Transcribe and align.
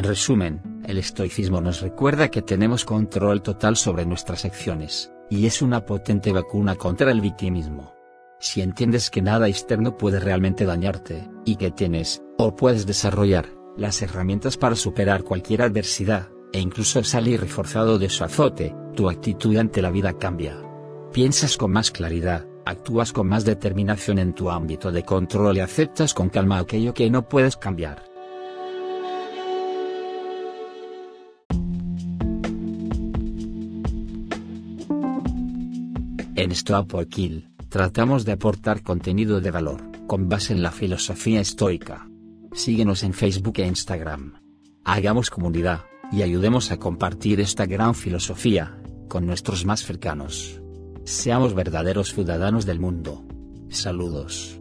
En 0.00 0.04
resumen, 0.04 0.62
el 0.86 0.96
estoicismo 0.96 1.60
nos 1.60 1.82
recuerda 1.82 2.30
que 2.30 2.40
tenemos 2.40 2.86
control 2.86 3.42
total 3.42 3.76
sobre 3.76 4.06
nuestras 4.06 4.46
acciones, 4.46 5.12
y 5.28 5.44
es 5.44 5.60
una 5.60 5.84
potente 5.84 6.32
vacuna 6.32 6.74
contra 6.74 7.10
el 7.10 7.20
victimismo. 7.20 7.92
Si 8.38 8.62
entiendes 8.62 9.10
que 9.10 9.20
nada 9.20 9.46
externo 9.46 9.98
puede 9.98 10.18
realmente 10.18 10.64
dañarte, 10.64 11.28
y 11.44 11.56
que 11.56 11.70
tienes, 11.70 12.22
o 12.38 12.56
puedes 12.56 12.86
desarrollar, 12.86 13.50
las 13.76 14.00
herramientas 14.00 14.56
para 14.56 14.74
superar 14.74 15.22
cualquier 15.22 15.60
adversidad, 15.60 16.30
e 16.54 16.60
incluso 16.60 17.04
salir 17.04 17.38
reforzado 17.38 17.98
de 17.98 18.08
su 18.08 18.24
azote, 18.24 18.74
tu 18.96 19.10
actitud 19.10 19.54
ante 19.58 19.82
la 19.82 19.90
vida 19.90 20.14
cambia. 20.14 20.56
Piensas 21.12 21.58
con 21.58 21.72
más 21.72 21.90
claridad, 21.90 22.46
actúas 22.64 23.12
con 23.12 23.28
más 23.28 23.44
determinación 23.44 24.18
en 24.18 24.32
tu 24.32 24.48
ámbito 24.48 24.92
de 24.92 25.02
control 25.02 25.58
y 25.58 25.60
aceptas 25.60 26.14
con 26.14 26.30
calma 26.30 26.58
aquello 26.58 26.94
que 26.94 27.10
no 27.10 27.28
puedes 27.28 27.58
cambiar. 27.58 28.09
En 36.34 36.52
Stop 36.52 36.88
por 36.88 37.06
Kill, 37.08 37.48
tratamos 37.68 38.24
de 38.24 38.32
aportar 38.32 38.82
contenido 38.82 39.40
de 39.40 39.50
valor, 39.50 39.82
con 40.06 40.28
base 40.28 40.52
en 40.52 40.62
la 40.62 40.70
filosofía 40.70 41.40
estoica. 41.40 42.08
Síguenos 42.52 43.02
en 43.02 43.12
Facebook 43.12 43.54
e 43.58 43.66
Instagram. 43.66 44.34
Hagamos 44.84 45.30
comunidad, 45.30 45.80
y 46.12 46.22
ayudemos 46.22 46.72
a 46.72 46.78
compartir 46.78 47.40
esta 47.40 47.66
gran 47.66 47.94
filosofía, 47.94 48.80
con 49.08 49.26
nuestros 49.26 49.64
más 49.64 49.84
cercanos. 49.84 50.60
Seamos 51.04 51.54
verdaderos 51.54 52.12
ciudadanos 52.12 52.66
del 52.66 52.80
mundo. 52.80 53.24
Saludos. 53.68 54.60